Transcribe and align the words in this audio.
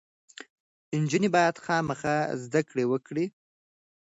نجونې 1.01 1.29
باید 1.35 1.55
خامخا 1.65 2.17
زده 2.43 2.61
کړې 2.69 2.83
وکړي. 2.87 3.25